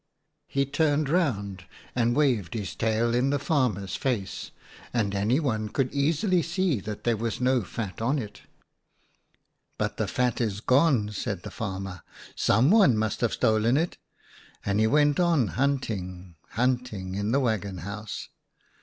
[0.47, 1.65] "He turned round
[1.95, 4.49] and waved his tail in the farmer's face,
[4.91, 8.41] and anyone could easily see that there was no fat on it.
[9.77, 12.01] "'But the fat is gone,' said the farmer, 1
[12.35, 13.97] someone must have stolen it,'
[14.65, 18.29] and he went on hunting, hunting in the waggon house.